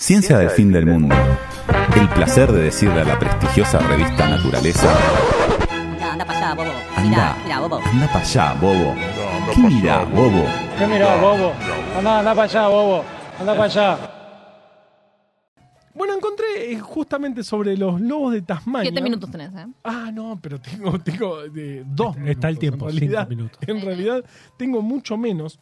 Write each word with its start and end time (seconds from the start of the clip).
Ciencia 0.00 0.38
del 0.38 0.48
fin 0.48 0.72
del 0.72 0.86
mundo. 0.86 1.14
El 1.94 2.08
placer 2.08 2.50
de 2.50 2.62
decirle 2.62 3.02
a 3.02 3.04
la 3.04 3.18
prestigiosa 3.18 3.78
revista 3.80 4.30
Naturaleza. 4.30 4.90
Anda, 5.70 6.12
anda 6.14 6.24
para 6.24 6.38
allá, 6.38 6.54
bobo. 6.54 6.70
Anda, 6.96 7.02
Mira, 7.02 7.36
mira, 7.44 7.60
bobo. 7.60 7.80
anda 7.84 8.06
para 8.06 8.20
allá, 8.20 8.54
bobo. 8.54 8.94
¿Qué 9.54 9.60
mira, 9.60 10.04
bobo? 10.04 10.44
¿Qué 10.78 10.86
mirá, 10.86 11.16
bobo? 11.20 11.52
Anda, 11.98 12.18
anda 12.20 12.34
para 12.34 12.42
allá, 12.44 12.68
bobo. 12.68 13.04
Anda 13.40 13.52
para 13.52 13.64
allá. 13.64 13.98
Bueno, 15.94 16.14
encontré 16.14 16.72
eh, 16.72 16.80
justamente 16.80 17.42
sobre 17.44 17.76
los 17.76 18.00
lobos 18.00 18.32
de 18.32 18.40
Tasmania. 18.40 18.90
Siete 18.90 19.02
minutos 19.02 19.30
tenés, 19.30 19.52
¿eh? 19.54 19.66
Ah, 19.84 20.10
no, 20.10 20.38
pero 20.40 20.58
tengo, 20.58 20.98
tengo 21.00 21.42
eh, 21.54 21.82
dos 21.84 22.16
Está 22.24 22.48
el 22.48 22.56
minutos, 22.56 22.58
tiempo, 22.58 22.88
En 22.88 22.96
realidad, 22.96 23.26
cinco 23.28 23.36
minutos. 23.36 23.58
en 23.68 23.80
realidad 23.82 24.24
tengo 24.56 24.80
mucho 24.80 25.18
menos. 25.18 25.60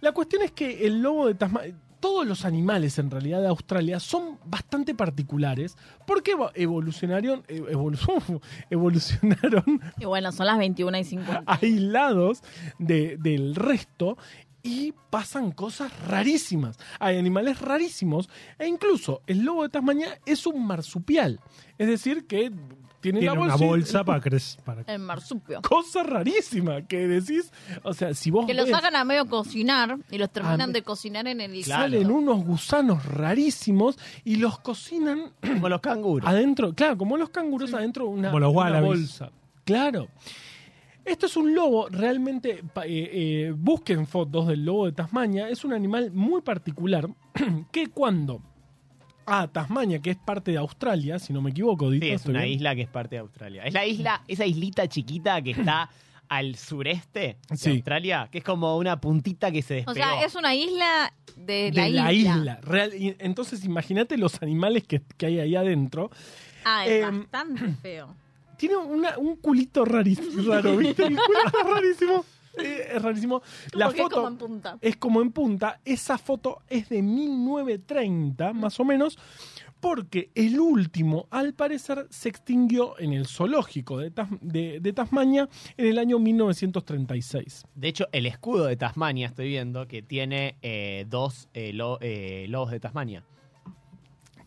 La 0.00 0.12
cuestión 0.12 0.40
es 0.42 0.52
que 0.52 0.86
el 0.86 1.02
lobo 1.02 1.26
de 1.26 1.34
Tasmania, 1.34 1.74
todos 2.00 2.26
los 2.26 2.44
animales 2.44 2.98
en 2.98 3.10
realidad 3.10 3.40
de 3.42 3.48
Australia 3.48 4.00
son 4.00 4.38
bastante 4.46 4.94
particulares 4.94 5.76
porque 6.06 6.34
evo- 6.34 6.50
evolucionaron, 6.54 7.44
eh, 7.48 7.60
evolu- 7.70 8.40
evolucionaron 8.70 9.80
Y 9.98 10.04
bueno, 10.06 10.32
son 10.32 10.46
las 10.46 10.58
21 10.58 10.98
y 10.98 11.04
50. 11.04 11.42
aislados 11.46 12.42
de- 12.78 13.16
del 13.18 13.54
resto 13.54 14.16
y 14.62 14.92
pasan 15.10 15.52
cosas 15.52 15.90
rarísimas. 16.06 16.78
Hay 16.98 17.16
animales 17.16 17.60
rarísimos 17.60 18.28
e 18.58 18.66
incluso 18.66 19.22
el 19.26 19.40
lobo 19.44 19.62
de 19.62 19.70
Tasmania 19.70 20.18
es 20.26 20.46
un 20.46 20.66
marsupial. 20.66 21.40
Es 21.78 21.88
decir, 21.88 22.26
que 22.26 22.50
tiene, 23.00 23.20
una 23.30 23.56
bolsa- 23.56 24.04
para 24.04 24.20
crecer. 24.20 24.62
Para... 24.62 24.82
El 24.82 24.98
marsupio. 25.00 25.60
Cosa 25.62 26.02
rarísima 26.02 26.82
que 26.86 27.06
decís. 27.08 27.52
O 27.82 27.92
sea, 27.94 28.12
si 28.14 28.30
vos 28.30 28.46
Que 28.46 28.54
los 28.54 28.68
sacan 28.68 28.94
a 28.96 29.04
medio 29.04 29.26
cocinar 29.26 29.96
y 30.10 30.18
los 30.18 30.30
terminan 30.30 30.70
Ah, 30.70 30.72
de 30.72 30.82
cocinar 30.82 31.26
en 31.26 31.40
el 31.40 31.64
salen 31.64 32.10
unos 32.10 32.44
gusanos 32.44 33.04
rarísimos 33.04 33.98
y 34.24 34.36
los 34.36 34.58
cocinan 34.60 35.32
Como 35.40 35.68
los 35.68 35.80
canguros. 35.80 36.28
adentro, 36.28 36.74
claro, 36.74 36.96
como 36.98 37.16
los 37.16 37.30
canguros 37.30 37.72
adentro 37.74 38.04
de 38.04 38.10
una, 38.10 38.28
Como 38.28 38.40
los 38.40 38.50
una 38.52 38.58
wallabies. 38.58 38.88
bolsa. 38.88 39.30
Claro. 39.64 40.08
Esto 41.04 41.26
es 41.26 41.36
un 41.36 41.54
lobo, 41.54 41.88
realmente, 41.88 42.58
eh, 42.60 42.62
eh, 42.84 43.54
busquen 43.56 44.06
fotos 44.06 44.46
del 44.46 44.64
lobo 44.64 44.84
de 44.86 44.92
Tasmania, 44.92 45.48
es 45.48 45.64
un 45.64 45.72
animal 45.72 46.12
muy 46.12 46.42
particular 46.42 47.08
que 47.72 47.86
cuando 47.88 48.42
a 49.30 49.48
Tasmania, 49.48 50.00
que 50.00 50.10
es 50.10 50.16
parte 50.16 50.50
de 50.52 50.58
Australia, 50.58 51.18
si 51.18 51.32
no 51.32 51.40
me 51.42 51.50
equivoco, 51.50 51.88
Dito, 51.90 52.04
Sí, 52.06 52.10
es 52.12 52.20
¿estoy 52.20 52.30
una 52.34 52.42
bien? 52.42 52.54
isla 52.54 52.74
que 52.74 52.82
es 52.82 52.88
parte 52.88 53.14
de 53.16 53.20
Australia. 53.20 53.64
Es 53.64 53.72
la 53.74 53.86
isla, 53.86 54.22
esa 54.28 54.44
islita 54.46 54.88
chiquita 54.88 55.40
que 55.42 55.52
está 55.52 55.88
al 56.28 56.54
sureste 56.56 57.38
de 57.48 57.56
Sí. 57.56 57.70
Australia, 57.70 58.28
que 58.30 58.38
es 58.38 58.44
como 58.44 58.76
una 58.76 59.00
puntita 59.00 59.50
que 59.50 59.62
se 59.62 59.74
O 59.74 59.92
despegó. 59.94 59.94
sea, 59.94 60.24
es 60.24 60.34
una 60.34 60.54
isla 60.54 61.12
de, 61.36 61.70
de 61.72 61.90
la, 61.90 62.12
isla. 62.12 62.60
Real- 62.62 62.94
y 62.94 63.16
entonces 63.18 63.64
imagínate 63.64 64.16
los 64.16 64.40
animales 64.42 64.84
que, 64.86 65.00
que 65.16 65.26
hay 65.26 65.40
ahí 65.40 65.56
adentro. 65.56 66.10
Ah, 66.64 66.86
es 66.86 67.04
Em, 67.04 67.20
bastante 67.30 67.68
feo. 67.82 68.14
Tiene 68.58 68.76
una- 68.76 69.16
un 69.18 69.36
culito 69.36 69.84
rarísimo, 69.84 70.52
raro, 70.52 70.76
¿viste? 70.76 71.02
El 71.06 71.16
culito 71.16 71.74
rarísimo. 71.74 72.24
Es 72.64 73.02
rarísimo. 73.02 73.42
La 73.72 73.88
es 73.88 73.96
foto 73.96 74.16
como 74.16 74.28
en 74.28 74.36
punta. 74.36 74.78
es 74.80 74.96
como 74.96 75.22
en 75.22 75.32
punta. 75.32 75.80
Esa 75.84 76.18
foto 76.18 76.62
es 76.68 76.88
de 76.88 77.02
1930, 77.02 78.52
más 78.52 78.78
o 78.80 78.84
menos, 78.84 79.18
porque 79.80 80.30
el 80.34 80.60
último, 80.60 81.26
al 81.30 81.54
parecer, 81.54 82.06
se 82.10 82.28
extinguió 82.28 82.98
en 82.98 83.12
el 83.14 83.26
zoológico 83.26 83.98
de, 83.98 84.10
Tas- 84.12 84.38
de- 84.40 84.78
de 84.80 84.92
Tasmania 84.92 85.48
en 85.76 85.86
el 85.86 85.98
año 85.98 86.18
1936. 86.18 87.64
De 87.74 87.88
hecho, 87.88 88.06
el 88.12 88.26
escudo 88.26 88.66
de 88.66 88.76
Tasmania, 88.76 89.28
estoy 89.28 89.48
viendo, 89.48 89.88
que 89.88 90.02
tiene 90.02 90.56
eh, 90.62 91.06
dos 91.08 91.48
eh, 91.54 91.72
lo- 91.72 91.98
eh, 92.02 92.46
lobos 92.48 92.70
de 92.72 92.80
Tasmania. 92.80 93.24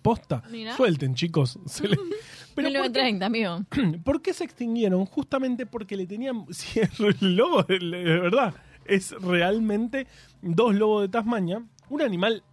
Posta. 0.02 0.44
Mira. 0.52 0.76
Suelten, 0.76 1.16
chicos. 1.16 1.58
Se 1.66 1.88
le- 1.88 1.98
Pero 2.56 2.68
¿por 2.68 2.92
qué, 2.92 3.02
1930, 3.04 3.26
amigo. 3.26 3.60
por 4.04 4.22
qué 4.22 4.34
se 4.34 4.44
extinguieron? 4.44 5.06
Justamente 5.06 5.66
porque 5.66 5.96
le 5.98 6.08
tenían... 6.08 6.46
Si 6.52 6.80
es 6.80 7.00
el 7.00 7.36
lobo, 7.36 7.64
de 7.64 7.80
de 7.80 8.20
verdad, 8.20 8.54
es 8.86 9.12
realmente 9.22 10.08
dos 10.42 10.76
lobos 10.76 11.04
de 11.04 11.10
Tasmania. 11.10 11.64
Un 11.90 12.02
animal 12.02 12.44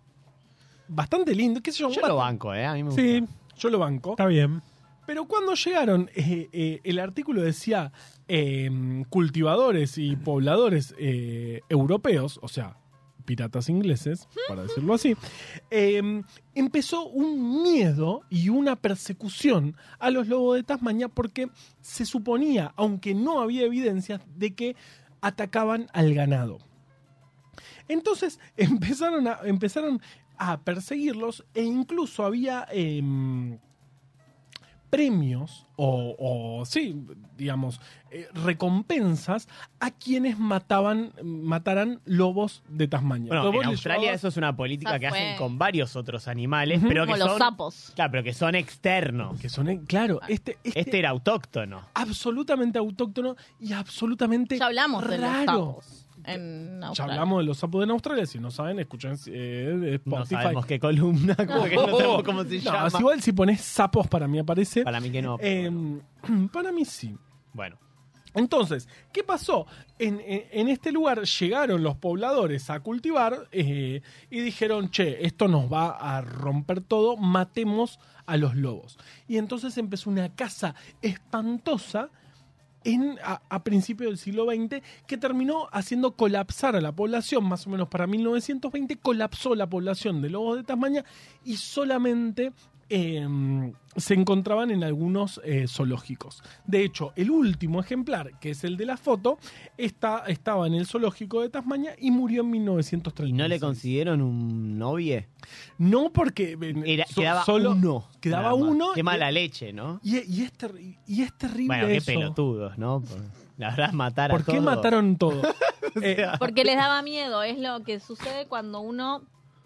bastante 0.88 1.34
lindo. 1.34 1.60
¿Qué 1.62 1.72
sé 1.72 1.78
yo? 1.78 1.90
Yo 1.90 2.06
lo 2.06 2.16
banco, 2.16 2.54
¿eh? 2.54 2.66
A 2.66 2.74
mí 2.74 2.82
me 2.82 2.90
gusta. 2.90 3.02
Sí, 3.02 3.24
yo 3.56 3.70
lo 3.70 3.78
banco. 3.78 4.10
Está 4.10 4.26
bien. 4.26 4.62
Pero 5.06 5.26
cuando 5.26 5.54
llegaron, 5.54 6.08
eh, 6.14 6.48
eh, 6.52 6.80
el 6.84 6.98
artículo 6.98 7.42
decía 7.42 7.90
eh, 8.28 8.70
cultivadores 9.08 9.98
y 9.98 10.14
pobladores 10.14 10.94
eh, 10.98 11.62
europeos, 11.68 12.38
o 12.42 12.48
sea, 12.48 12.76
piratas 13.30 13.68
ingleses, 13.68 14.28
para 14.48 14.64
decirlo 14.64 14.92
así, 14.92 15.16
eh, 15.70 16.02
empezó 16.56 17.06
un 17.06 17.62
miedo 17.62 18.22
y 18.28 18.48
una 18.48 18.74
persecución 18.74 19.76
a 20.00 20.10
los 20.10 20.26
lobos 20.26 20.56
de 20.56 20.64
Tasmania 20.64 21.06
porque 21.06 21.48
se 21.80 22.06
suponía, 22.06 22.72
aunque 22.74 23.14
no 23.14 23.40
había 23.40 23.62
evidencias, 23.62 24.20
de 24.34 24.52
que 24.56 24.74
atacaban 25.20 25.86
al 25.92 26.12
ganado. 26.12 26.58
Entonces 27.86 28.40
empezaron 28.56 29.28
a, 29.28 29.38
empezaron 29.44 30.02
a 30.36 30.58
perseguirlos 30.62 31.44
e 31.54 31.62
incluso 31.62 32.24
había 32.24 32.66
em, 32.72 33.60
premios 34.90 35.66
o, 35.76 36.14
o, 36.18 36.66
sí, 36.66 37.06
digamos, 37.38 37.80
eh, 38.10 38.28
recompensas 38.34 39.48
a 39.78 39.90
quienes 39.92 40.38
mataban, 40.38 41.12
mataran 41.22 42.00
lobos 42.04 42.62
de 42.68 42.88
Tasmania. 42.88 43.28
Bueno, 43.28 43.42
Entonces 43.46 43.62
en 43.62 43.68
Australia 43.70 44.00
llevabas- 44.08 44.14
eso 44.16 44.28
es 44.28 44.36
una 44.36 44.56
política 44.56 44.98
que 44.98 45.06
hacen 45.06 45.36
con 45.38 45.56
varios 45.58 45.96
otros 45.96 46.28
animales, 46.28 46.78
Ujú. 46.80 46.88
pero 46.88 47.06
que 47.06 47.12
Como 47.12 47.18
los 47.24 47.28
son... 47.30 47.38
sapos. 47.38 47.92
Claro, 47.94 48.10
pero 48.10 48.24
que 48.24 48.34
son 48.34 48.54
externos. 48.56 49.40
que 49.40 49.48
son, 49.48 49.68
eh, 49.68 49.80
claro, 49.86 50.20
este, 50.28 50.58
este, 50.64 50.80
Este 50.80 50.98
era 50.98 51.10
autóctono. 51.10 51.86
absolutamente 51.94 52.78
autóctono 52.78 53.36
y 53.58 53.72
absolutamente 53.72 54.58
Ya 54.58 54.66
hablamos 54.66 55.06
de 55.08 55.18
los 55.18 55.30
raro. 55.30 55.46
sapos 55.46 56.06
en 56.24 56.80
Ya 56.94 57.04
hablamos 57.04 57.38
de 57.40 57.44
los 57.44 57.58
sapos 57.58 57.82
en 57.84 57.90
Australia, 57.90 58.26
si 58.26 58.38
no 58.38 58.50
saben, 58.50 58.78
escuchen 58.78 59.16
eh, 59.26 59.98
No 60.04 60.24
sabemos 60.26 60.66
qué 60.66 60.78
columna, 60.80 61.34
porque 61.36 61.74
no 61.76 61.86
sabemos 61.88 62.22
cómo 62.22 62.44
se 62.44 62.56
No, 62.58 62.62
llama. 62.72 62.86
es 62.88 62.94
igual 63.00 63.22
si 63.22 63.32
pones 63.32 63.60
sapos 63.60 64.06
para 64.08 64.26
mí 64.28 64.38
aparece. 64.38 64.82
Para 64.82 65.00
mí 65.00 65.10
que 65.10 65.22
no. 65.22 65.36
Eh, 65.40 65.70
para 66.52 66.72
mí 66.72 66.84
sí. 66.84 67.16
bueno, 67.52 67.78
Entonces, 68.34 68.88
¿qué 69.12 69.24
pasó? 69.24 69.66
En, 69.98 70.20
en- 70.20 70.44
en 70.52 70.68
este 70.68 70.92
lugar 70.92 71.22
llegaron 71.24 71.82
los 71.82 71.96
pobladores 71.96 72.70
a 72.70 72.80
cultivar 72.80 73.48
eh, 73.52 74.02
y 74.30 74.40
dijeron, 74.40 74.90
che, 74.90 75.26
esto 75.26 75.48
nos 75.48 75.70
va 75.72 75.90
a 75.90 76.20
romper 76.20 76.80
todo, 76.80 77.16
matemos 77.16 77.98
a 78.26 78.36
los 78.36 78.54
lobos. 78.54 78.96
Y 79.26 79.38
entonces 79.38 79.76
empezó 79.78 80.08
una 80.10 80.28
caza 80.34 80.74
espantosa 81.02 82.10
en, 82.84 83.18
a, 83.22 83.62
principios 83.62 84.10
del 84.10 84.18
siglo 84.18 84.46
XX 84.46 84.82
que 85.06 85.18
terminó 85.18 85.68
haciendo 85.72 86.12
colapsar 86.12 86.76
a 86.76 86.80
la 86.80 86.92
población, 86.92 87.44
más 87.44 87.66
o 87.66 87.70
menos 87.70 87.88
para 87.88 88.06
1920, 88.06 88.96
colapsó 88.96 89.54
la 89.54 89.68
población 89.68 90.22
de 90.22 90.30
lobos 90.30 90.56
de 90.56 90.64
Tasmania 90.64 91.04
y 91.44 91.56
solamente 91.56 92.52
eh, 92.90 93.72
se 93.96 94.14
encontraban 94.14 94.70
en 94.70 94.84
algunos 94.84 95.40
eh, 95.44 95.66
zoológicos. 95.68 96.42
De 96.66 96.84
hecho, 96.84 97.12
el 97.16 97.30
último 97.30 97.80
ejemplar, 97.80 98.38
que 98.40 98.50
es 98.50 98.64
el 98.64 98.76
de 98.76 98.86
la 98.86 98.96
foto, 98.96 99.38
está, 99.78 100.24
estaba 100.26 100.66
en 100.66 100.74
el 100.74 100.86
zoológico 100.86 101.40
de 101.40 101.48
Tasmania 101.48 101.94
y 101.98 102.10
murió 102.10 102.42
en 102.42 102.50
1930. 102.50 103.28
¿y 103.34 103.38
no 103.38 103.48
le 103.48 103.58
consiguieron 103.60 104.20
un 104.22 104.78
novie? 104.78 105.28
No 105.78 106.12
porque 106.12 106.58
Era, 106.84 107.06
so- 107.06 107.20
quedaba 107.20 107.44
solo 107.44 107.72
uno. 107.72 108.08
quedaba 108.20 108.54
uno 108.54 108.90
Qué 108.94 109.00
y- 109.00 109.02
mala 109.04 109.30
leche, 109.30 109.72
¿no? 109.72 110.00
Y, 110.02 110.18
y 110.18 110.42
es, 110.42 110.52
terri- 110.58 110.98
y 111.06 111.22
es 111.22 111.32
terrible 111.38 111.66
Bueno, 111.68 111.86
qué 111.86 111.96
eso. 111.96 112.06
pelotudos, 112.06 112.76
¿no? 112.78 113.00
Por- 113.00 113.18
La 113.56 113.70
verdad, 113.70 113.92
matar 113.92 114.30
a 114.30 114.34
¿Por 114.34 114.44
qué 114.44 114.52
todos. 114.52 114.64
mataron 114.64 115.16
todo? 115.16 115.42
Eh, 116.02 116.24
Porque 116.38 116.62
les 116.64 116.76
daba 116.76 117.02
miedo. 117.02 117.42
Es 117.42 117.58
lo 117.58 117.82
que 117.82 117.98
sucede 117.98 118.46
cuando 118.46 118.78
uno 118.80 119.22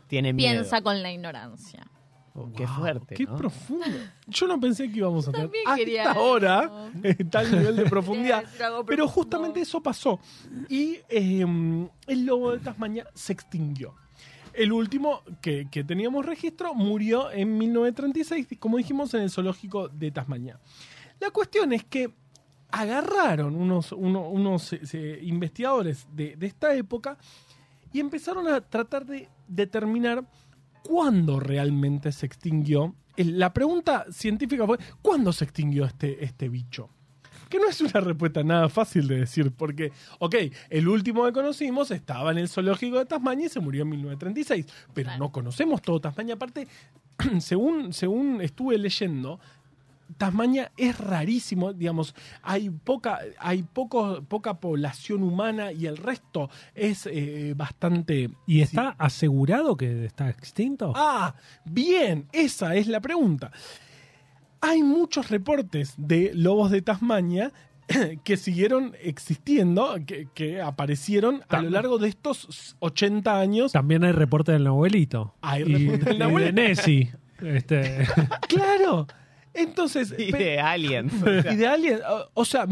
Tiene 0.06 0.32
miedo. 0.32 0.52
piensa 0.60 0.80
con 0.80 1.02
la 1.02 1.12
ignorancia. 1.12 1.86
Oh, 2.36 2.50
qué 2.52 2.66
Wow, 2.66 2.74
fuerte, 2.74 3.14
Qué 3.14 3.24
¿no? 3.24 3.36
profundo. 3.36 3.86
Yo 4.26 4.48
no 4.48 4.58
pensé 4.58 4.90
que 4.90 4.98
íbamos 4.98 5.28
a 5.28 5.32
tener 5.32 5.50
hasta 5.66 6.12
ahora 6.12 6.90
eh, 7.02 7.14
tal 7.30 7.48
nivel 7.50 7.76
de 7.76 7.84
profundidad. 7.84 8.44
Pero 8.86 9.06
justamente 9.06 9.60
eso 9.60 9.80
pasó. 9.80 10.18
Y 10.68 10.98
eh, 11.08 11.46
el 12.08 12.26
lobo 12.26 12.50
de 12.52 12.58
Tasmania 12.58 13.06
se 13.14 13.32
extinguió. 13.34 13.94
El 14.52 14.72
último 14.72 15.22
que, 15.40 15.68
que 15.70 15.84
teníamos 15.84 16.26
registro 16.26 16.74
murió 16.74 17.30
en 17.30 17.56
1936, 17.56 18.48
como 18.58 18.78
dijimos, 18.78 19.14
en 19.14 19.22
el 19.22 19.30
zoológico 19.30 19.88
de 19.88 20.10
Tasmania. 20.10 20.58
La 21.20 21.30
cuestión 21.30 21.72
es 21.72 21.84
que 21.84 22.10
agarraron 22.72 23.54
unos, 23.54 23.92
uno- 23.92 24.28
unos 24.28 24.72
eh, 24.72 24.80
eh, 24.92 25.20
investigadores 25.22 26.06
de, 26.12 26.34
de 26.36 26.46
esta 26.48 26.74
época 26.74 27.16
y 27.92 28.00
empezaron 28.00 28.48
a 28.48 28.60
tratar 28.60 29.06
de 29.06 29.28
determinar 29.46 30.24
cuándo 30.84 31.40
realmente 31.40 32.12
se 32.12 32.26
extinguió. 32.26 32.94
La 33.16 33.52
pregunta 33.52 34.06
científica 34.10 34.66
fue, 34.66 34.78
¿cuándo 35.02 35.32
se 35.32 35.44
extinguió 35.44 35.84
este, 35.84 36.24
este 36.24 36.48
bicho? 36.48 36.90
que 37.48 37.60
no 37.60 37.68
es 37.68 37.80
una 37.80 38.00
respuesta 38.00 38.42
nada 38.42 38.68
fácil 38.68 39.06
de 39.06 39.20
decir, 39.20 39.52
porque, 39.52 39.92
ok, 40.18 40.34
el 40.70 40.88
último 40.88 41.24
que 41.24 41.32
conocimos 41.32 41.90
estaba 41.92 42.32
en 42.32 42.38
el 42.38 42.48
zoológico 42.48 42.98
de 42.98 43.04
Tasmania 43.04 43.46
y 43.46 43.48
se 43.48 43.60
murió 43.60 43.82
en 43.82 43.90
1936, 43.90 44.66
pero 44.92 45.16
no 45.18 45.30
conocemos 45.30 45.80
todo 45.80 46.00
Tasmania. 46.00 46.34
Aparte, 46.34 46.66
según, 47.38 47.92
según 47.92 48.40
estuve 48.40 48.76
leyendo, 48.76 49.38
Tasmania 50.16 50.70
es 50.76 50.98
rarísimo, 50.98 51.72
digamos, 51.72 52.14
hay 52.42 52.70
poca, 52.70 53.20
hay 53.38 53.62
poco, 53.62 54.22
poca 54.22 54.60
población 54.60 55.22
humana 55.22 55.72
y 55.72 55.86
el 55.86 55.96
resto 55.96 56.50
es 56.74 57.06
eh, 57.10 57.54
bastante... 57.56 58.30
¿Y 58.46 58.60
está 58.60 58.94
asegurado 58.98 59.76
que 59.76 60.04
está 60.04 60.28
extinto? 60.30 60.92
Ah, 60.94 61.34
bien, 61.64 62.28
esa 62.32 62.74
es 62.74 62.86
la 62.86 63.00
pregunta. 63.00 63.50
Hay 64.60 64.82
muchos 64.82 65.30
reportes 65.30 65.94
de 65.96 66.32
lobos 66.34 66.70
de 66.70 66.82
Tasmania 66.82 67.52
que 68.24 68.36
siguieron 68.36 68.94
existiendo, 69.02 69.96
que, 70.06 70.28
que 70.34 70.60
aparecieron 70.60 71.42
a 71.48 71.60
lo 71.60 71.70
largo 71.70 71.98
de 71.98 72.08
estos 72.08 72.76
80 72.78 73.38
años. 73.38 73.72
También 73.72 74.04
hay 74.04 74.12
reporte 74.12 74.52
del 74.52 74.66
abuelito. 74.66 75.34
Hay 75.42 75.62
y, 75.62 75.64
reporte 75.64 76.14
del 76.14 76.32
y 76.32 76.44
de. 76.44 76.52
Nessie. 76.52 77.14
Este, 77.42 78.06
Claro. 78.48 79.06
Entonces, 79.54 80.14
Y 80.18 80.32
de 80.32 80.60
aliens. 80.60 81.12
y 81.50 81.56
de 81.56 81.66
alguien, 81.66 82.00
o- 82.08 82.28
o 82.34 82.44
sea, 82.44 82.66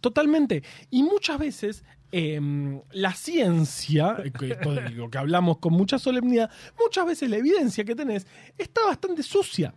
totalmente. 0.00 0.62
Y 0.90 1.02
muchas 1.02 1.38
veces 1.38 1.84
em, 2.10 2.80
la 2.90 3.12
ciencia, 3.14 4.16
esto 4.24 4.74
de 4.74 4.90
lo 4.90 5.08
que 5.10 5.18
hablamos 5.18 5.58
con 5.58 5.72
mucha 5.72 5.98
solemnidad, 5.98 6.50
muchas 6.78 7.06
veces 7.06 7.30
la 7.30 7.36
evidencia 7.36 7.84
que 7.84 7.94
tenés 7.94 8.26
está 8.58 8.84
bastante 8.86 9.22
sucia. 9.22 9.72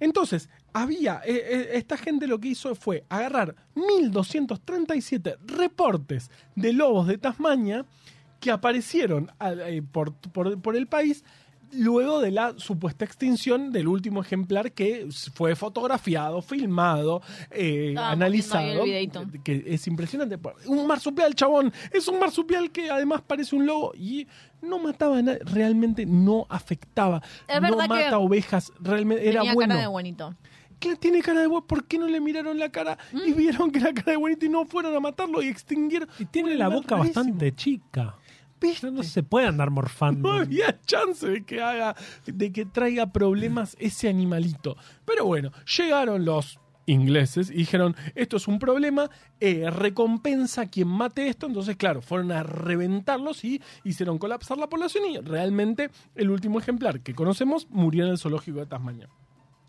Entonces, 0.00 0.50
había, 0.74 1.22
eh, 1.24 1.32
eh, 1.36 1.68
esta 1.74 1.96
gente 1.96 2.26
lo 2.26 2.38
que 2.38 2.48
hizo 2.48 2.74
fue 2.74 3.04
agarrar 3.08 3.54
1237 3.74 5.36
reportes 5.46 6.30
de 6.54 6.72
lobos 6.72 7.06
de 7.06 7.18
Tasmania 7.18 7.84
que 8.40 8.50
aparecieron 8.50 9.30
eh, 9.40 9.82
por, 9.90 10.12
por- 10.14 10.60
por 10.60 10.76
el 10.76 10.86
país 10.86 11.24
luego 11.72 12.20
de 12.20 12.30
la 12.30 12.54
supuesta 12.58 13.04
extinción 13.04 13.72
del 13.72 13.88
último 13.88 14.20
ejemplar 14.22 14.72
que 14.72 15.08
fue 15.34 15.54
fotografiado, 15.56 16.42
filmado, 16.42 17.22
eh, 17.50 17.88
Estábamos 17.90 18.12
analizado. 18.12 18.84
Que 19.44 19.62
es 19.66 19.86
impresionante. 19.86 20.38
Un 20.66 20.86
marsupial, 20.86 21.34
chabón. 21.34 21.72
Es 21.92 22.08
un 22.08 22.18
marsupial 22.18 22.70
que 22.70 22.90
además 22.90 23.22
parece 23.22 23.56
un 23.56 23.66
lobo 23.66 23.92
y 23.94 24.26
no 24.62 24.78
mataba 24.78 25.18
a 25.18 25.22
nadie. 25.22 25.40
Realmente 25.44 26.06
no 26.06 26.46
afectaba. 26.48 27.22
Es 27.48 27.60
no 27.60 27.76
que 27.78 27.88
mata 27.88 28.18
ovejas. 28.18 28.72
Realmente 28.80 29.28
era 29.28 29.40
Tenía 29.40 29.54
bueno. 29.54 29.70
cara 29.74 29.80
de 29.82 29.86
buenito. 29.88 30.34
¿Qué 30.78 30.94
tiene 30.96 31.22
cara 31.22 31.40
de 31.40 31.46
bueno? 31.46 31.66
¿Por 31.66 31.86
qué 31.86 31.98
no 31.98 32.06
le 32.06 32.20
miraron 32.20 32.58
la 32.58 32.68
cara 32.70 32.98
y 33.12 33.32
Mm. 33.32 33.36
vieron 33.36 33.70
que 33.70 33.78
era 33.78 33.94
cara 33.94 34.10
de 34.12 34.16
buenito 34.18 34.44
y 34.44 34.50
no 34.50 34.66
fueron 34.66 34.94
a 34.94 35.00
matarlo 35.00 35.40
y 35.42 35.48
extinguieron? 35.48 36.06
y 36.18 36.26
tiene 36.26 36.54
la 36.54 36.68
boca 36.68 36.96
rarísimo. 36.96 37.22
bastante 37.24 37.54
chica. 37.54 38.14
No 38.90 39.02
se 39.02 39.22
puede 39.22 39.46
andar 39.46 39.70
morfando. 39.70 40.28
No 40.28 40.38
había 40.40 40.80
chance 40.82 41.26
de 41.26 41.44
que 41.44 41.62
haga, 41.62 41.94
de 42.26 42.52
que 42.52 42.64
traiga 42.66 43.12
problemas 43.12 43.76
ese 43.78 44.08
animalito. 44.08 44.76
Pero 45.04 45.24
bueno, 45.24 45.52
llegaron 45.76 46.24
los 46.24 46.58
ingleses 46.86 47.50
y 47.50 47.54
dijeron, 47.54 47.94
esto 48.14 48.36
es 48.36 48.48
un 48.48 48.58
problema, 48.58 49.10
eh, 49.40 49.68
recompensa 49.70 50.62
a 50.62 50.66
quien 50.70 50.88
mate 50.88 51.28
esto. 51.28 51.46
Entonces, 51.46 51.76
claro, 51.76 52.00
fueron 52.00 52.32
a 52.32 52.42
reventarlos 52.42 53.44
y 53.44 53.60
hicieron 53.84 54.18
colapsar 54.18 54.56
la 54.58 54.68
población 54.68 55.04
y 55.10 55.18
realmente 55.18 55.90
el 56.14 56.30
último 56.30 56.58
ejemplar 56.58 57.00
que 57.00 57.14
conocemos 57.14 57.68
murió 57.70 58.04
en 58.04 58.12
el 58.12 58.18
zoológico 58.18 58.60
de 58.60 58.66
Tasmania. 58.66 59.08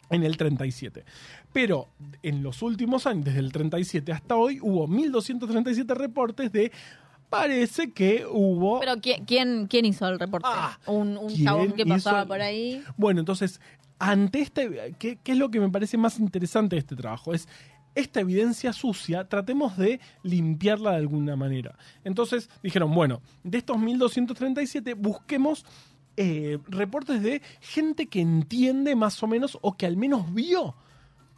En 0.10 0.24
el 0.24 0.38
37. 0.38 1.04
Pero 1.51 1.89
en 2.24 2.42
los 2.42 2.62
últimos 2.62 3.06
años, 3.06 3.25
desde 3.25 3.39
el 3.39 3.51
37 3.51 4.13
hasta 4.13 4.38
hoy, 4.38 4.60
hubo 4.62 4.88
1237 4.88 5.94
reportes 5.95 6.51
de. 6.54 6.72
Parece 7.29 7.91
que 7.91 8.25
hubo. 8.29 8.79
Pero 8.79 8.95
¿quién, 9.01 9.25
quién, 9.25 9.68
quién 9.68 9.85
hizo 9.85 10.07
el 10.07 10.19
reporte? 10.19 10.47
Ah, 10.50 10.79
un 10.88 11.18
un 11.18 11.27
¿quién 11.29 11.45
chabón 11.45 11.71
que 11.74 11.85
pasaba 11.85 12.19
hizo- 12.21 12.27
por 12.27 12.41
ahí. 12.41 12.81
Bueno, 12.95 13.19
entonces, 13.19 13.59
ante 14.00 14.39
este, 14.41 14.95
¿qué, 15.00 15.18
qué 15.24 15.31
es 15.33 15.38
lo 15.38 15.50
que 15.51 15.59
me 15.59 15.69
parece 15.69 15.97
más 15.97 16.19
interesante 16.19 16.75
de 16.75 16.79
este 16.81 16.95
trabajo? 16.95 17.33
Es 17.33 17.47
esta 17.95 18.19
evidencia 18.19 18.74
sucia, 18.74 19.27
tratemos 19.27 19.75
de 19.75 20.00
limpiarla 20.24 20.91
de 20.91 20.97
alguna 20.97 21.35
manera. 21.35 21.75
Entonces 22.03 22.47
dijeron, 22.62 22.94
bueno, 22.94 23.21
de 23.44 23.57
estos 23.57 23.77
1237, 23.79 24.94
busquemos 24.94 25.65
eh, 26.15 26.59
reportes 26.68 27.21
de 27.24 27.41
gente 27.59 28.06
que 28.07 28.21
entiende 28.21 28.95
más 28.95 29.21
o 29.24 29.27
menos 29.27 29.57
o 29.62 29.75
que 29.75 29.85
al 29.88 29.97
menos 29.97 30.31
vio 30.33 30.75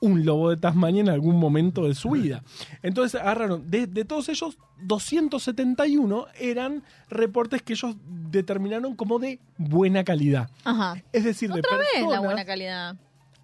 un 0.02 0.26
lobo 0.26 0.50
de 0.50 0.58
Tasmania 0.58 1.02
en 1.02 1.10
algún 1.10 1.38
momento 1.38 1.84
de 1.88 1.94
su 1.96 2.12
vida. 2.12 2.44
Entonces 2.82 3.20
agarraron, 3.20 3.70
de, 3.70 3.86
de 3.88 4.06
todos 4.06 4.30
ellos, 4.30 4.58
271 4.82 6.26
eran 6.40 6.84
reportes 7.10 7.62
que 7.62 7.74
ellos 7.74 7.96
determinaron 8.32 8.96
como 8.96 9.20
de 9.20 9.40
buena 9.58 10.04
calidad. 10.04 10.50
Ajá. 10.64 11.02
Es 11.12 11.24
decir, 11.24 11.52
de 11.52 11.60
Otra 11.60 11.78
vez 11.78 11.88
la 11.94 12.00
personas- 12.00 12.24
buena 12.26 12.46
calidad. 12.46 12.96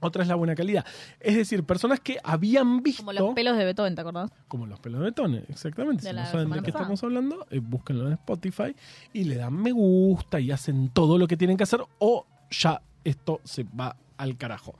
Otra 0.01 0.21
es 0.23 0.27
la 0.29 0.35
buena 0.35 0.53
calidad. 0.55 0.85
Es 1.19 1.35
decir, 1.35 1.63
personas 1.63 1.99
que 1.99 2.17
habían 2.23 2.83
visto. 2.83 3.01
Como 3.01 3.13
los 3.13 3.33
pelos 3.33 3.57
de 3.57 3.65
Beethoven, 3.65 3.95
¿te 3.95 4.01
acordás? 4.01 4.29
como 4.47 4.67
los 4.67 4.79
pelos 4.79 5.01
de 5.01 5.11
Tone, 5.13 5.43
exactamente. 5.49 6.03
De 6.03 6.09
si 6.11 6.15
no 6.15 6.25
saben 6.27 6.49
de 6.51 6.61
qué 6.61 6.69
estamos 6.69 7.03
hablando, 7.03 7.47
eh, 7.49 7.59
búsquenlo 7.59 8.05
en 8.07 8.13
Spotify 8.13 8.75
y 9.13 9.23
le 9.23 9.35
dan 9.35 9.53
me 9.53 9.71
gusta 9.71 10.39
y 10.39 10.51
hacen 10.51 10.89
todo 10.89 11.17
lo 11.17 11.27
que 11.27 11.37
tienen 11.37 11.57
que 11.57 11.63
hacer 11.63 11.79
o 11.99 12.25
ya 12.51 12.81
esto 13.03 13.39
se 13.45 13.63
va 13.63 13.95
al 14.17 14.37
carajo. 14.37 14.75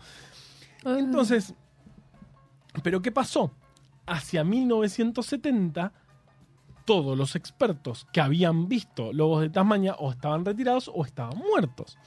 Entonces, 0.84 1.56
¿pero 2.84 3.02
qué 3.02 3.12
pasó? 3.12 3.52
Hacia 4.08 4.44
1970, 4.44 5.92
todos 6.86 7.18
los 7.18 7.36
expertos 7.36 8.06
que 8.14 8.22
habían 8.22 8.68
visto 8.68 9.12
lobos 9.12 9.42
de 9.42 9.50
Tasmania 9.50 9.96
o 9.98 10.12
estaban 10.12 10.46
retirados 10.46 10.92
o 10.94 11.04
estaban 11.04 11.38
muertos. 11.40 11.98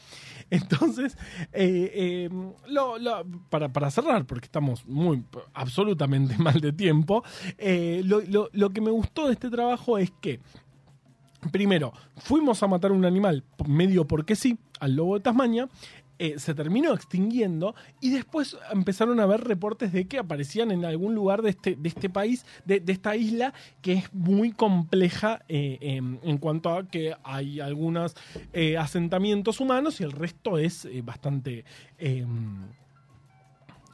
Entonces, 0.51 1.17
eh, 1.53 2.31
eh, 2.31 2.31
para, 3.51 3.91
cerrar, 3.91 4.25
porque 4.25 4.47
estamos 4.47 4.87
muy 4.87 5.25
absolutamente 5.53 6.39
mal 6.39 6.61
de 6.61 6.73
tiempo, 6.73 7.25
eh, 7.59 8.03
lo, 8.05 8.21
lo- 8.21 8.49
lo 8.53 8.71
que 8.71 8.81
me 8.81 8.91
gustó 8.91 9.27
de 9.27 9.33
este 9.33 9.51
trabajo 9.51 9.99
es 9.99 10.11
que 10.21 10.41
Primero, 11.53 11.93
fuimos 12.17 12.61
a 12.65 12.67
matar 12.67 12.91
un 12.91 13.05
animal 13.05 13.45
medio 13.65 14.05
porque 14.09 14.35
sí, 14.35 14.59
al 14.81 14.97
lobo 14.97 15.15
de 15.15 15.21
Tasmania. 15.21 15.69
Eh, 16.19 16.39
se 16.39 16.55
terminó 16.55 16.93
extinguiendo 16.95 17.75
y 18.01 18.11
después 18.11 18.57
empezaron 18.73 19.21
a 19.21 19.27
ver 19.27 19.43
reportes 19.45 19.93
de 19.93 20.07
que 20.07 20.19
aparecían 20.19 20.71
en 20.71 20.85
algún 20.85 21.15
lugar 21.15 21.43
de 21.43 21.51
este, 21.51 21.77
de 21.77 21.89
este 21.89 22.11
país, 22.11 22.45
de, 22.65 22.83
esta 22.89 23.15
isla, 23.17 23.55
que 23.83 23.93
es 23.93 24.13
muy 24.13 24.53
compleja 24.53 25.43
eh, 25.49 25.79
em, 25.81 26.19
en 26.23 26.39
cuanto 26.39 26.71
a 26.71 26.89
que 26.89 27.15
hay 27.23 27.61
algunos 27.61 28.17
eh, 28.53 28.77
asentamientos 28.77 29.61
humanos 29.61 30.01
y 30.01 30.05
el 30.05 30.13
resto 30.13 30.59
es 30.59 30.89
bastante... 31.05 31.65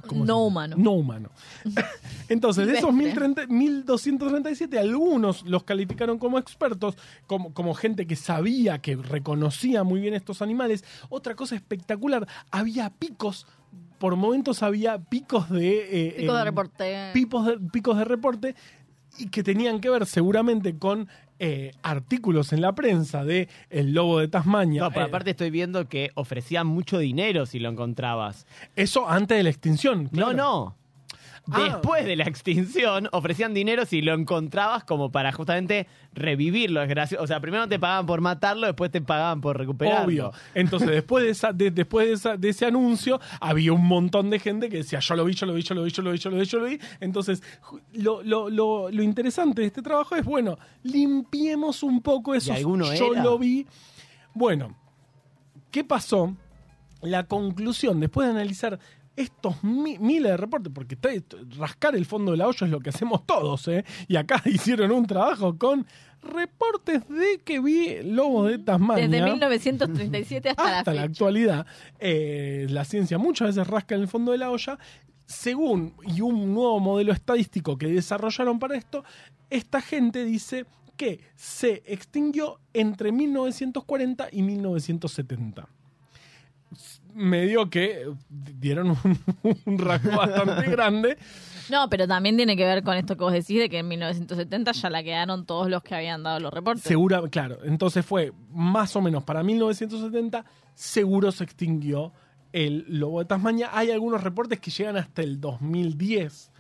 em, 0.05 0.09
¿cómo 0.09 0.25
se 0.25 0.29
No 0.29 0.45
humano. 0.45 0.77
No 0.79 0.93
humano. 0.93 1.31
Entonces, 2.29 2.67
de 2.67 2.79
esos 2.79 2.91
Silvestre. 2.95 3.29
1030 3.29 3.47
1237, 3.55 4.79
algunos 4.79 5.43
los 5.45 5.65
calificaron 5.65 6.19
como 6.19 6.39
expertos, 6.39 6.97
como, 7.27 7.53
como 7.53 7.75
gente 7.75 8.07
que 8.07 8.17
sabía, 8.17 8.79
que 8.79 8.97
reconocía 8.97 9.83
muy 9.85 10.01
bien 10.01 10.15
estos 10.15 10.43
animales. 10.43 10.85
Otra 11.09 11.35
cosa 11.35 11.55
espectacular, 11.55 12.27
había 12.51 12.91
picos, 12.91 13.47
por 13.99 14.17
momentos 14.17 14.63
había 14.63 14.99
picos 14.99 15.51
de... 15.51 16.09
eh, 16.09 16.15
Pico 16.19 16.35
de 16.35 16.39
em, 16.41 16.45
reporte. 16.45 17.11
picos 17.13 17.47
de, 17.47 17.59
picos 17.73 17.99
de 17.99 18.05
reporte 18.05 18.55
y 19.19 19.29
que 19.29 19.43
tenían 19.43 19.81
que 19.81 19.91
ver 19.91 20.07
seguramente 20.07 20.77
con 20.77 21.09
eh, 21.39 21.73
artículos 21.83 22.53
en 22.53 22.61
la 22.61 22.75
prensa 22.75 23.25
de 23.25 23.49
El 23.71 23.93
Lobo 23.93 24.19
de 24.21 24.29
Tasmania. 24.29 24.83
No, 24.83 24.91
pero 24.91 25.07
Eh, 25.07 25.09
aparte 25.09 25.31
estoy 25.31 25.51
viendo 25.51 25.89
que 25.89 26.11
ofrecían 26.15 26.67
mucho 26.67 26.99
dinero 26.99 27.47
si 27.47 27.59
lo 27.59 27.69
encontrabas. 27.71 28.47
eso 28.77 29.09
antes 29.09 29.37
de 29.39 29.43
la 29.45 29.51
extinción. 29.51 30.07
claro. 30.09 30.33
No, 30.33 30.37
no. 30.37 30.77
Ah. 31.51 31.61
Después 31.65 32.07
de 32.07 32.17
la 32.17 32.25
extinción, 32.25 33.09
ofrecían 33.13 33.53
dinero 33.53 33.85
si 33.85 34.01
lo 34.01 34.15
encontrabas 34.15 34.83
como 34.85 35.13
para 35.13 35.31
justamente 35.31 35.87
revivirlo. 36.15 36.81
Es 36.83 36.89
gracioso. 36.89 37.23
O 37.23 37.27
sea, 37.27 37.39
primero 37.41 37.69
te 37.69 37.79
pagaban 37.79 38.07
por 38.07 38.23
matarlo, 38.23 38.67
después 38.67 38.91
te 38.91 39.03
pagaban 39.03 39.43
por 39.43 39.59
recuperarlo. 39.59 40.07
Obvio. 40.07 40.33
Entonces, 40.55 40.89
después 40.89 41.23
de 41.25 41.31
esa, 41.31 41.53
de- 41.53 41.71
después 41.71 42.07
de, 42.07 42.13
esa- 42.15 42.37
de 42.39 42.49
ese 42.49 42.65
anuncio, 42.65 43.21
había 43.41 43.75
un 43.75 43.87
montón 43.87 44.31
de 44.31 44.39
gente 44.39 44.71
que 44.71 44.79
decía, 44.79 45.01
yo 45.01 45.17
lo 45.17 45.25
vi, 45.27 45.35
yo 45.35 45.45
lo 45.45 45.53
vi, 45.53 45.63
yo 45.63 45.75
lo 45.75 45.83
vi, 45.83 45.91
yo 45.91 46.03
lo 46.03 46.13
vi, 46.13 46.19
yo 46.19 46.31
lo 46.31 46.37
vi, 46.39 46.45
yo 46.47 46.59
lo 46.61 46.65
vi. 46.65 46.79
Entonces, 47.01 47.43
lo, 47.93 48.23
lo, 48.23 48.49
lo, 48.49 48.91
lo 48.91 49.03
interesante 49.03 49.61
de 49.61 49.67
este 49.67 49.83
trabajo 49.83 50.17
es, 50.17 50.25
bueno, 50.25 50.59
limpiemos 50.83 51.83
un 51.83 52.01
poco 52.01 52.35
eso. 52.35 52.55
alguno 52.55 52.93
Yo 52.95 53.13
era? 53.13 53.23
lo 53.23 53.39
vi. 53.39 53.67
Bueno, 54.33 54.75
¿qué 55.71 55.85
pasó? 55.85 56.35
La 57.03 57.25
conclusión, 57.25 58.01
después 58.01 58.27
de 58.29 58.33
analizar 58.33 58.79
estos 59.17 59.63
mi- 59.63 59.99
miles 59.99 60.31
de 60.33 60.37
reportes, 60.37 60.73
porque 60.75 60.97
rascar 61.59 61.95
el 61.95 62.05
fondo 62.07 62.33
de 62.33 62.39
la 62.39 62.49
olla 62.49 62.67
es 62.67 62.71
lo 62.71 62.81
que 62.81 62.91
hacemos 62.91 63.25
todos, 63.27 63.69
¿eh? 63.69 63.85
Y 64.09 64.17
acá 64.17 64.43
hicieron 64.47 64.91
un 64.93 65.07
trabajo 65.07 65.57
con 65.57 65.87
reportes 66.23 67.07
de 67.09 67.41
que 67.45 67.61
vi 67.61 68.03
lobos 68.03 68.49
de 68.51 68.59
Tasmania 68.59 69.07
Desde 69.09 69.25
1937 69.25 70.49
hasta, 70.51 70.79
hasta 70.79 70.95
la 70.95 71.03
actualidad, 71.03 71.67
eh, 71.99 72.67
la 72.71 72.85
ciencia 72.85 73.19
muchas 73.19 73.49
veces 73.55 73.67
rasca 73.67 73.95
en 73.95 74.01
el 74.03 74.09
fondo 74.09 74.33
de 74.33 74.39
la 74.39 74.51
olla. 74.51 74.79
según 75.27 75.95
y 76.07 76.21
un 76.21 76.53
nuevo 76.55 76.81
modelo 76.81 77.13
estadístico 77.13 77.77
que 77.79 77.87
desarrollaron 77.89 78.59
para 78.59 78.77
esto, 78.77 79.05
esta 79.51 79.81
gente 79.81 80.25
dice 80.25 80.67
que 80.97 81.21
se 81.35 81.83
extinguió 81.87 82.61
entre 82.73 83.11
1940 83.13 84.29
y 84.33 84.43
1970. 84.43 85.69
Medio 87.15 87.71
que 87.71 88.07
dieron 88.29 88.91
un, 88.91 89.19
un 89.65 89.79
rango 89.79 90.17
bastante 90.17 90.71
grande. 90.71 91.19
No, 91.71 91.89
pero 91.89 92.07
también 92.07 92.37
tiene 92.37 92.57
que 92.57 92.65
ver 92.65 92.83
con 92.83 92.97
esto 92.97 93.17
que 93.17 93.25
vos 93.25 93.33
decís 93.33 93.59
de 93.59 93.69
que 93.69 93.79
en 93.79 93.89
1970 93.89 94.73
ya 94.73 94.91
la 94.91 95.03
quedaron 95.03 95.47
todos 95.47 95.71
los 95.71 95.83
que 95.83 95.95
habían 95.95 96.23
dado 96.23 96.41
los 96.41 96.53
reportes. 96.53 96.83
Segura, 96.85 97.23
claro. 97.31 97.59
Entonces 97.65 98.05
fue 98.05 98.33
más 98.51 98.95
o 98.97 99.01
menos 99.01 99.25
para 99.25 99.43
1970, 99.43 100.45
seguro 100.75 101.33
se 101.33 101.45
extinguió 101.45 102.13
el 102.53 102.85
lobo 102.89 103.21
de 103.21 103.27
Tasmania. 103.27 103.71
Hay 103.73 103.91
algunos 103.91 104.23
reportes 104.23 104.61
que 104.61 104.71
llegan 104.71 104.97
hasta 104.97 105.23
el 105.23 105.41
2010. 105.41 106.53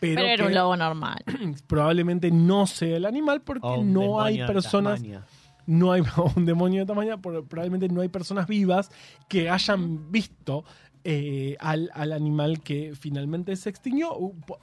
Pero, 0.00 0.14
pero 0.14 0.28
era 0.28 0.46
un 0.46 0.54
lobo 0.54 0.76
normal. 0.76 1.24
probablemente 1.66 2.30
no 2.30 2.66
sea 2.66 2.96
el 2.96 3.04
animal 3.04 3.42
porque 3.42 3.66
O 3.66 3.80
un 3.80 3.92
no 3.92 4.20
hay 4.20 4.38
personas 4.38 5.00
Tasmania. 5.00 5.24
No 5.68 5.92
hay 5.92 6.02
un 6.36 6.46
demonio 6.46 6.80
de 6.80 6.86
tamaño, 6.86 7.20
probablemente 7.20 7.88
no 7.88 8.00
hay 8.00 8.08
personas 8.08 8.48
vivas 8.48 8.90
que 9.28 9.50
hayan 9.50 10.10
visto 10.10 10.64
eh, 11.04 11.56
al, 11.60 11.90
al 11.94 12.12
animal 12.12 12.60
que 12.62 12.94
finalmente 12.98 13.54
se 13.54 13.70
extinguió 13.70 14.16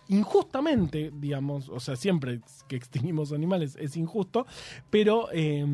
injustamente, 0.10 1.12
digamos, 1.14 1.70
o 1.70 1.80
sea, 1.80 1.96
siempre 1.96 2.42
que 2.68 2.76
extinguimos 2.76 3.32
animales 3.32 3.78
es 3.80 3.96
injusto, 3.96 4.46
pero 4.90 5.30
eh, 5.32 5.66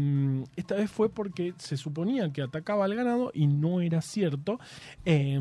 esta 0.56 0.76
vez 0.76 0.92
fue 0.92 1.10
porque 1.10 1.54
se 1.58 1.78
suponía 1.78 2.32
que 2.32 2.42
atacaba 2.42 2.86
al 2.86 2.94
ganado 2.94 3.32
y 3.34 3.48
no 3.48 3.82
era 3.82 4.02
cierto. 4.02 4.60
Eh, 5.06 5.40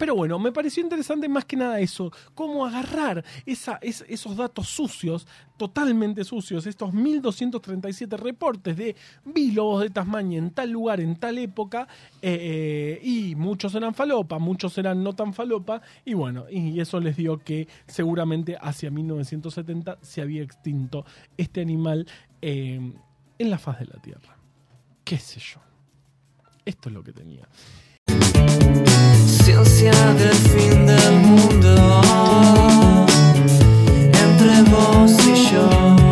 pero 0.00 0.14
bueno, 0.14 0.38
me 0.38 0.50
pareció 0.50 0.82
interesante 0.82 1.28
más 1.28 1.44
que 1.44 1.58
nada 1.58 1.78
eso, 1.78 2.10
cómo 2.34 2.64
agarrar 2.64 3.22
esos 3.44 4.34
datos 4.34 4.66
sucios, 4.66 5.26
totalmente 5.58 6.24
sucios, 6.24 6.66
estos 6.66 6.94
1237 6.94 8.16
reportes 8.16 8.78
de 8.78 8.96
vi 9.26 9.50
lobos 9.50 9.82
de 9.82 9.90
Tasmania 9.90 10.38
en 10.38 10.52
tal 10.52 10.70
lugar, 10.70 11.02
en 11.02 11.16
tal 11.16 11.36
época, 11.36 11.86
eh, 12.22 12.98
y 13.02 13.34
muchos 13.34 13.74
eran 13.74 13.92
falopa, 13.92 14.38
muchos 14.38 14.78
eran 14.78 15.04
no 15.04 15.12
tan 15.12 15.34
falopa, 15.34 15.82
y 16.06 16.14
bueno, 16.14 16.46
y 16.50 16.80
eso 16.80 16.98
les 16.98 17.18
dio 17.18 17.36
que 17.36 17.68
seguramente 17.86 18.56
hacia 18.58 18.90
1970 18.90 19.98
se 20.00 20.22
había 20.22 20.40
extinto 20.42 21.04
este 21.36 21.60
animal 21.60 22.06
eh, 22.40 22.80
en 23.38 23.50
la 23.50 23.58
faz 23.58 23.80
de 23.80 23.84
la 23.84 24.00
Tierra. 24.00 24.34
¿Qué 25.04 25.18
sé 25.18 25.40
yo? 25.40 25.60
Esto 26.64 26.88
es 26.88 26.94
lo 26.94 27.04
que 27.04 27.12
tenía 27.12 27.46
conciencia 29.54 29.92
del 30.14 30.34
fin 30.34 30.86
del 30.86 31.12
mundo 31.12 32.02
entre 34.12 34.62
vos. 34.70 35.19